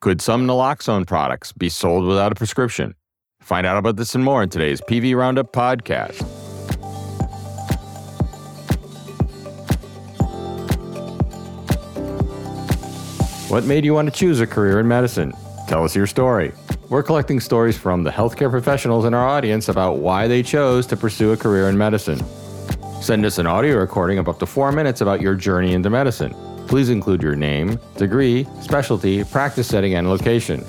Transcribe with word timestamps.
Could 0.00 0.20
some 0.20 0.46
naloxone 0.46 1.08
products 1.08 1.50
be 1.52 1.68
sold 1.68 2.06
without 2.06 2.30
a 2.30 2.36
prescription? 2.36 2.94
Find 3.40 3.66
out 3.66 3.76
about 3.76 3.96
this 3.96 4.14
and 4.14 4.22
more 4.22 4.44
in 4.44 4.48
today's 4.48 4.80
PV 4.80 5.16
Roundup 5.16 5.52
podcast. 5.52 6.22
What 13.50 13.64
made 13.64 13.84
you 13.84 13.92
want 13.92 14.08
to 14.08 14.16
choose 14.16 14.38
a 14.38 14.46
career 14.46 14.78
in 14.78 14.86
medicine? 14.86 15.32
Tell 15.66 15.82
us 15.82 15.96
your 15.96 16.06
story. 16.06 16.52
We're 16.90 17.02
collecting 17.02 17.40
stories 17.40 17.76
from 17.76 18.04
the 18.04 18.10
healthcare 18.10 18.50
professionals 18.50 19.04
in 19.04 19.14
our 19.14 19.26
audience 19.26 19.68
about 19.68 19.98
why 19.98 20.28
they 20.28 20.44
chose 20.44 20.86
to 20.86 20.96
pursue 20.96 21.32
a 21.32 21.36
career 21.36 21.68
in 21.68 21.76
medicine. 21.76 22.20
Send 23.02 23.26
us 23.26 23.38
an 23.38 23.48
audio 23.48 23.78
recording 23.78 24.18
of 24.18 24.28
up 24.28 24.38
to 24.38 24.46
four 24.46 24.70
minutes 24.70 25.00
about 25.00 25.20
your 25.20 25.34
journey 25.34 25.72
into 25.72 25.90
medicine. 25.90 26.32
Please 26.68 26.90
include 26.90 27.22
your 27.22 27.34
name, 27.34 27.80
degree, 27.96 28.46
specialty, 28.60 29.24
practice 29.24 29.66
setting, 29.66 29.94
and 29.94 30.08
location. 30.08 30.64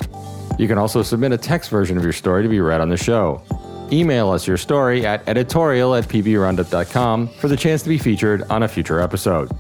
You 0.58 0.68
can 0.68 0.78
also 0.78 1.04
submit 1.04 1.34
a 1.34 1.38
text 1.38 1.70
version 1.70 1.98
of 1.98 2.04
your 2.04 2.14
story 2.14 2.42
to 2.42 2.50
be 2.50 2.62
read 2.62 2.80
on 2.80 2.88
the 2.88 2.98
show. 2.98 3.44
Email 3.92 4.30
us 4.30 4.48
your 4.48 4.56
story 4.56 5.06
at 5.06 5.28
editorial 5.28 5.96
at 5.96 6.06
pvroundup.com 6.06 7.28
for 7.28 7.50
the 7.50 7.58
chance 7.58 7.84
to 7.84 7.90
be 7.90 7.98
featured 7.98 8.44
on 8.44 8.64
a 8.64 8.68
future 8.68 9.02
episode. 9.02 9.52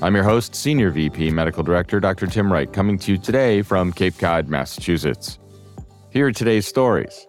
I'm 0.00 0.14
your 0.14 0.24
host, 0.24 0.54
Senior 0.54 0.90
VP 0.90 1.30
Medical 1.30 1.64
Director 1.64 1.98
Dr. 1.98 2.28
Tim 2.28 2.52
Wright, 2.52 2.72
coming 2.72 2.96
to 2.98 3.12
you 3.12 3.18
today 3.18 3.62
from 3.62 3.92
Cape 3.92 4.18
Cod, 4.18 4.48
Massachusetts. 4.48 5.40
Here 6.10 6.26
are 6.26 6.32
today's 6.32 6.66
stories. 6.66 7.26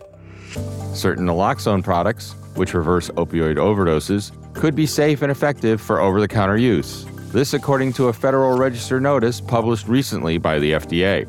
Certain 0.94 1.26
naloxone 1.26 1.84
products, 1.84 2.36
which 2.56 2.74
reverse 2.76 3.10
opioid 3.12 3.56
overdoses, 3.56 4.32
could 4.54 4.76
be 4.76 4.86
safe 4.86 5.24
and 5.24 5.32
effective 5.32 5.82
for 5.82 6.00
over 6.00 6.20
the 6.20 6.28
counter 6.28 6.58
use. 6.58 7.08
This, 7.32 7.54
according 7.54 7.92
to 7.94 8.08
a 8.08 8.14
Federal 8.14 8.58
Register 8.58 9.02
notice 9.02 9.42
published 9.42 9.90
recently 9.90 10.38
by 10.38 10.60
the 10.60 10.72
FDA. 10.72 11.28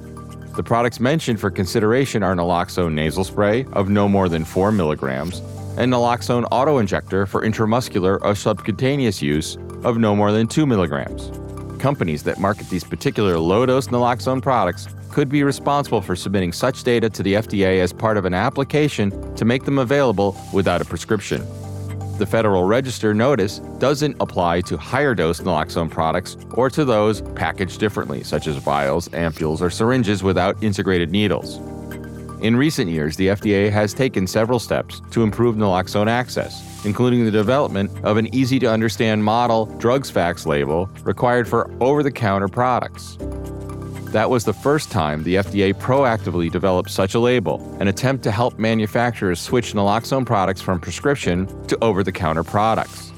The 0.54 0.62
products 0.62 1.00
mentioned 1.00 1.40
for 1.40 1.50
consideration 1.50 2.22
are 2.22 2.36
naloxone 2.36 2.92
nasal 2.92 3.24
spray 3.24 3.66
of 3.72 3.88
no 3.88 4.08
more 4.08 4.28
than 4.28 4.44
4 4.44 4.70
milligrams 4.70 5.40
and 5.76 5.92
naloxone 5.92 6.44
autoinjector 6.50 7.26
for 7.26 7.42
intramuscular 7.42 8.20
or 8.22 8.36
subcutaneous 8.36 9.20
use 9.20 9.56
of 9.82 9.98
no 9.98 10.14
more 10.14 10.30
than 10.30 10.46
2 10.46 10.66
milligrams. 10.66 11.32
Companies 11.80 12.22
that 12.22 12.38
market 12.38 12.70
these 12.70 12.84
particular 12.84 13.36
low 13.36 13.66
dose 13.66 13.88
naloxone 13.88 14.40
products 14.40 14.86
could 15.10 15.28
be 15.28 15.42
responsible 15.42 16.00
for 16.00 16.14
submitting 16.14 16.52
such 16.52 16.84
data 16.84 17.10
to 17.10 17.24
the 17.24 17.34
FDA 17.34 17.80
as 17.80 17.92
part 17.92 18.16
of 18.16 18.24
an 18.24 18.34
application 18.34 19.34
to 19.34 19.44
make 19.44 19.64
them 19.64 19.78
available 19.78 20.36
without 20.52 20.80
a 20.80 20.84
prescription. 20.84 21.44
The 22.18 22.26
Federal 22.26 22.64
Register 22.64 23.14
notice 23.14 23.60
doesn't 23.78 24.16
apply 24.18 24.62
to 24.62 24.76
higher 24.76 25.14
dose 25.14 25.38
naloxone 25.38 25.88
products 25.88 26.36
or 26.50 26.68
to 26.68 26.84
those 26.84 27.20
packaged 27.36 27.78
differently, 27.78 28.24
such 28.24 28.48
as 28.48 28.56
vials, 28.56 29.08
ampoules, 29.10 29.60
or 29.60 29.70
syringes 29.70 30.24
without 30.24 30.60
integrated 30.60 31.12
needles. 31.12 31.58
In 32.42 32.56
recent 32.56 32.90
years, 32.90 33.16
the 33.16 33.28
FDA 33.28 33.70
has 33.70 33.94
taken 33.94 34.26
several 34.26 34.58
steps 34.58 35.00
to 35.12 35.22
improve 35.22 35.54
naloxone 35.54 36.08
access, 36.08 36.84
including 36.84 37.24
the 37.24 37.30
development 37.30 37.88
of 38.04 38.16
an 38.16 38.34
easy 38.34 38.58
to 38.58 38.66
understand 38.66 39.22
model 39.22 39.66
drugs 39.78 40.10
facts 40.10 40.44
label 40.44 40.90
required 41.04 41.46
for 41.46 41.70
over 41.80 42.02
the 42.02 42.10
counter 42.10 42.48
products. 42.48 43.16
That 44.12 44.30
was 44.30 44.44
the 44.44 44.54
first 44.54 44.90
time 44.90 45.22
the 45.22 45.34
FDA 45.34 45.74
proactively 45.74 46.50
developed 46.50 46.90
such 46.90 47.14
a 47.14 47.20
label, 47.20 47.60
an 47.78 47.88
attempt 47.88 48.24
to 48.24 48.30
help 48.30 48.58
manufacturers 48.58 49.38
switch 49.38 49.74
naloxone 49.74 50.24
products 50.24 50.62
from 50.62 50.80
prescription 50.80 51.46
to 51.66 51.76
over 51.84 52.02
the 52.02 52.10
counter 52.10 52.42
products. 52.42 53.12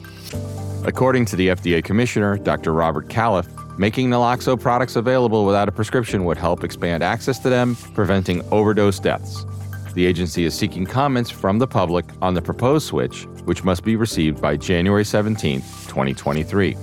According 0.85 1.27
to 1.27 1.37
the 1.37 1.49
FDA 1.49 1.85
Commissioner, 1.85 2.39
Dr. 2.39 2.73
Robert 2.73 3.07
Califf, 3.09 3.47
making 3.79 4.11
naloxone 4.11 4.61
products 4.61 4.97
available 4.97 5.47
without 5.47 5.69
a 5.69 5.73
prescription 5.73 6.25
would 6.25 6.39
help 6.39 6.65
expand 6.65 7.05
access 7.05 7.39
to 7.39 7.49
them, 7.49 7.77
preventing 7.95 8.43
overdose 8.51 8.99
deaths. 8.99 9.47
The 9.95 10.07
agency 10.07 10.45
is 10.45 10.55
seeking 10.55 10.87
comments 10.87 11.31
from 11.31 11.61
the 11.61 11.69
public 11.69 12.05
on 12.21 12.35
the 12.35 12.43
proposed 12.43 12.89
switch, 12.89 13.27
which 13.45 13.63
must 13.63 13.85
be 13.85 13.95
received 13.95 14.43
by 14.43 14.57
January 14.57 15.05
17, 15.05 15.61
2023. 15.61 16.77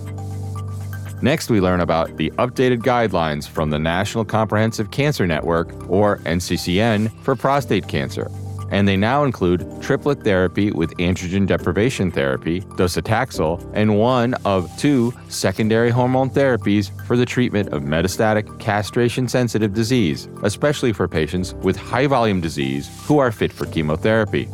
Next, 1.22 1.50
we 1.50 1.60
learn 1.60 1.80
about 1.80 2.16
the 2.18 2.30
updated 2.38 2.84
guidelines 2.84 3.48
from 3.48 3.72
the 3.72 3.80
National 3.80 4.24
Comprehensive 4.24 4.92
Cancer 4.92 5.26
Network, 5.26 5.90
or 5.90 6.20
NCCN, 6.20 7.12
for 7.24 7.36
prostate 7.36 7.88
cancer. 7.88 8.30
And 8.70 8.88
they 8.88 8.98
now 8.98 9.24
include 9.24 9.66
triplet 9.82 10.24
therapy 10.24 10.72
with 10.72 10.92
androgen 10.98 11.48
deprivation 11.48 12.12
therapy, 12.12 12.62
docetaxel, 12.62 13.68
and 13.74 13.98
one 13.98 14.36
of 14.46 14.70
two 14.78 15.12
secondary 15.30 15.90
hormone 15.90 16.30
therapies 16.30 16.92
for 17.08 17.18
the 17.18 17.26
treatment 17.26 17.70
of 17.70 17.82
metastatic 17.82 18.60
castration 18.60 19.28
sensitive 19.28 19.74
disease, 19.74 20.28
especially 20.44 20.94
for 20.94 21.08
patients 21.08 21.56
with 21.56 21.78
high 21.78 22.06
volume 22.06 22.42
disease 22.42 22.90
who 23.08 23.18
are 23.18 23.32
fit 23.32 23.52
for 23.52 23.66
chemotherapy. 23.66 24.48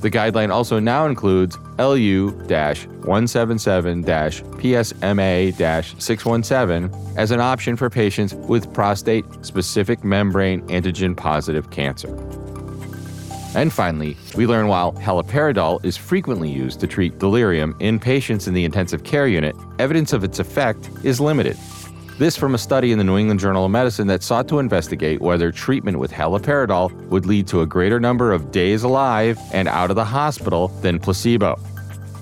The 0.00 0.10
guideline 0.10 0.50
also 0.50 0.78
now 0.78 1.04
includes 1.04 1.58
LU 1.78 2.30
177 2.30 4.02
PSMA 4.02 5.54
617 6.00 7.16
as 7.18 7.30
an 7.30 7.40
option 7.40 7.76
for 7.76 7.90
patients 7.90 8.32
with 8.34 8.72
prostate 8.72 9.26
specific 9.42 10.02
membrane 10.02 10.62
antigen 10.68 11.14
positive 11.14 11.70
cancer. 11.70 12.16
And 13.54 13.72
finally, 13.72 14.16
we 14.36 14.46
learn 14.46 14.68
while 14.68 14.92
haloperidol 14.92 15.84
is 15.84 15.96
frequently 15.96 16.50
used 16.50 16.80
to 16.80 16.86
treat 16.86 17.18
delirium 17.18 17.76
in 17.80 17.98
patients 17.98 18.48
in 18.48 18.54
the 18.54 18.64
intensive 18.64 19.04
care 19.04 19.26
unit, 19.26 19.54
evidence 19.78 20.12
of 20.14 20.24
its 20.24 20.38
effect 20.38 20.88
is 21.04 21.20
limited. 21.20 21.58
This 22.20 22.36
from 22.36 22.54
a 22.54 22.58
study 22.58 22.92
in 22.92 22.98
the 22.98 23.04
New 23.04 23.16
England 23.16 23.40
Journal 23.40 23.64
of 23.64 23.70
Medicine 23.70 24.06
that 24.08 24.22
sought 24.22 24.46
to 24.48 24.58
investigate 24.58 25.22
whether 25.22 25.50
treatment 25.50 25.98
with 25.98 26.12
haloperidol 26.12 26.92
would 27.08 27.24
lead 27.24 27.46
to 27.46 27.62
a 27.62 27.66
greater 27.66 27.98
number 27.98 28.30
of 28.30 28.52
days 28.52 28.82
alive 28.82 29.38
and 29.54 29.66
out 29.66 29.88
of 29.88 29.96
the 29.96 30.04
hospital 30.04 30.68
than 30.82 30.98
placebo. 30.98 31.58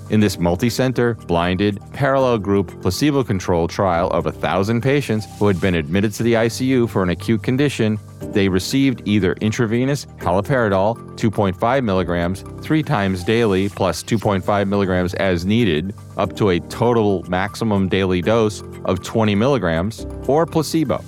In 0.09 0.21
this 0.21 0.39
multi-center, 0.39 1.15
blinded, 1.15 1.81
parallel 1.91 2.37
group, 2.37 2.81
placebo-controlled 2.81 3.71
trial 3.71 4.09
of 4.11 4.23
1,000 4.23 4.79
patients 4.79 5.27
who 5.37 5.47
had 5.47 5.59
been 5.59 5.75
admitted 5.75 6.13
to 6.13 6.23
the 6.23 6.35
ICU 6.35 6.89
for 6.89 7.03
an 7.03 7.09
acute 7.09 7.43
condition, 7.43 7.99
they 8.33 8.49
received 8.49 9.01
either 9.05 9.33
intravenous 9.41 10.05
haloperidol, 10.17 10.95
2.5 11.17 11.83
milligrams, 11.83 12.43
three 12.61 12.83
times 12.83 13.23
daily, 13.23 13.69
plus 13.69 14.03
2.5 14.03 14.67
milligrams 14.67 15.13
as 15.15 15.45
needed, 15.45 15.93
up 16.17 16.35
to 16.35 16.49
a 16.49 16.59
total 16.61 17.23
maximum 17.29 17.87
daily 17.87 18.21
dose 18.21 18.63
of 18.85 19.03
20 19.03 19.35
milligrams, 19.35 20.05
or 20.27 20.45
placebo. 20.45 21.03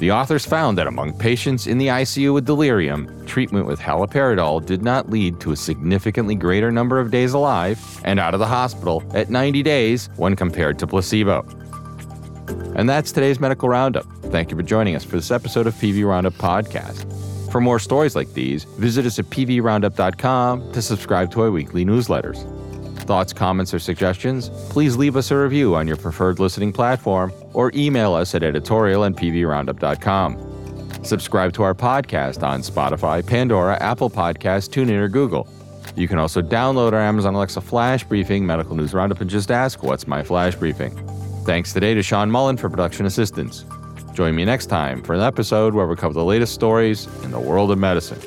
The 0.00 0.10
authors 0.10 0.46
found 0.46 0.78
that 0.78 0.86
among 0.86 1.18
patients 1.18 1.66
in 1.66 1.76
the 1.76 1.88
ICU 1.88 2.32
with 2.32 2.46
delirium, 2.46 3.26
treatment 3.26 3.66
with 3.66 3.78
haloperidol 3.78 4.64
did 4.64 4.82
not 4.82 5.10
lead 5.10 5.40
to 5.40 5.52
a 5.52 5.56
significantly 5.56 6.34
greater 6.34 6.72
number 6.72 6.98
of 6.98 7.10
days 7.10 7.34
alive 7.34 7.78
and 8.02 8.18
out 8.18 8.32
of 8.32 8.40
the 8.40 8.46
hospital 8.46 9.04
at 9.12 9.28
90 9.28 9.62
days 9.62 10.08
when 10.16 10.36
compared 10.36 10.78
to 10.78 10.86
placebo. 10.86 11.42
And 12.74 12.88
that's 12.88 13.12
today's 13.12 13.40
medical 13.40 13.68
roundup. 13.68 14.06
Thank 14.30 14.50
you 14.50 14.56
for 14.56 14.62
joining 14.62 14.94
us 14.94 15.02
for 15.02 15.16
this 15.16 15.32
episode 15.32 15.66
of 15.66 15.74
PV 15.74 16.06
Roundup 16.06 16.34
Podcast. 16.34 17.10
For 17.50 17.60
more 17.60 17.80
stories 17.80 18.14
like 18.14 18.32
these, 18.32 18.62
visit 18.62 19.04
us 19.04 19.18
at 19.18 19.24
pvroundup.com 19.26 20.72
to 20.72 20.80
subscribe 20.80 21.32
to 21.32 21.40
our 21.42 21.50
weekly 21.50 21.84
newsletters. 21.84 22.46
Thoughts, 23.00 23.32
comments, 23.32 23.74
or 23.74 23.80
suggestions? 23.80 24.50
Please 24.68 24.96
leave 24.96 25.16
us 25.16 25.32
a 25.32 25.36
review 25.36 25.74
on 25.74 25.88
your 25.88 25.96
preferred 25.96 26.38
listening 26.38 26.72
platform 26.72 27.32
or 27.54 27.72
email 27.74 28.14
us 28.14 28.36
at 28.36 28.44
editorial 28.44 29.04
at 29.04 29.14
pvroundup.com. 29.14 31.04
Subscribe 31.04 31.52
to 31.54 31.64
our 31.64 31.74
podcast 31.74 32.44
on 32.44 32.60
Spotify, 32.60 33.26
Pandora, 33.26 33.76
Apple 33.82 34.10
Podcasts, 34.10 34.68
TuneIn, 34.68 35.00
or 35.00 35.08
Google. 35.08 35.48
You 35.96 36.06
can 36.06 36.18
also 36.20 36.40
download 36.40 36.92
our 36.92 37.00
Amazon 37.00 37.34
Alexa 37.34 37.62
Flash 37.62 38.04
Briefing 38.04 38.46
Medical 38.46 38.76
News 38.76 38.94
Roundup 38.94 39.20
and 39.20 39.28
just 39.28 39.50
ask, 39.50 39.82
What's 39.82 40.06
my 40.06 40.22
Flash 40.22 40.54
Briefing? 40.54 40.94
Thanks 41.44 41.72
today 41.72 41.94
to 41.94 42.02
Sean 42.02 42.30
Mullen 42.30 42.56
for 42.56 42.68
production 42.70 43.06
assistance. 43.06 43.64
Join 44.20 44.34
me 44.34 44.44
next 44.44 44.66
time 44.66 45.00
for 45.00 45.14
an 45.14 45.22
episode 45.22 45.72
where 45.72 45.86
we 45.86 45.96
cover 45.96 46.12
the 46.12 46.22
latest 46.22 46.52
stories 46.52 47.06
in 47.24 47.30
the 47.30 47.40
world 47.40 47.70
of 47.70 47.78
medicine. 47.78 48.20